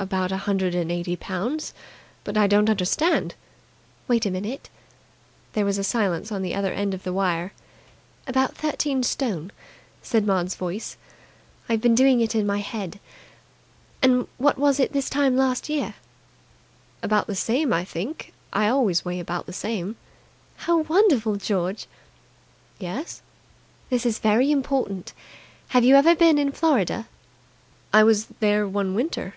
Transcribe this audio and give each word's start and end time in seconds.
"About 0.00 0.32
a 0.32 0.36
hundred 0.38 0.74
and 0.74 0.90
eighty 0.90 1.14
pounds. 1.14 1.74
But 2.24 2.36
I 2.36 2.46
don't 2.46 2.70
understand." 2.70 3.34
"Wait 4.08 4.24
a 4.26 4.30
minute." 4.30 4.68
There 5.52 5.64
was 5.66 5.76
a 5.78 5.84
silence 5.84 6.32
at 6.32 6.40
the 6.42 6.54
other 6.54 6.72
end 6.72 6.92
of 6.94 7.04
the 7.04 7.12
wire. 7.12 7.52
"About 8.26 8.56
thirteen 8.56 9.02
stone," 9.04 9.52
said 10.02 10.26
Maud's 10.26 10.54
voice. 10.56 10.96
"I've 11.68 11.80
been 11.82 11.94
doing 11.94 12.20
it 12.22 12.34
in 12.34 12.46
my 12.46 12.58
head. 12.58 12.98
And 14.02 14.26
what 14.38 14.56
was 14.58 14.80
it 14.80 14.92
this 14.92 15.08
time 15.10 15.36
last 15.36 15.68
year?" 15.68 15.94
"About 17.02 17.26
the 17.26 17.36
same, 17.36 17.70
I 17.72 17.84
think. 17.84 18.32
I 18.54 18.68
always 18.68 19.04
weigh 19.04 19.20
about 19.20 19.44
the 19.46 19.52
same." 19.52 19.94
"How 20.56 20.78
wonderful! 20.78 21.36
George!" 21.36 21.86
"Yes?" 22.78 23.20
"This 23.90 24.04
is 24.06 24.18
very 24.18 24.50
important. 24.50 25.12
Have 25.68 25.84
you 25.84 25.94
ever 25.94 26.16
been 26.16 26.38
in 26.38 26.50
Florida?" 26.52 27.06
"I 27.92 28.02
was 28.02 28.26
there 28.40 28.66
one 28.66 28.94
winter." 28.94 29.34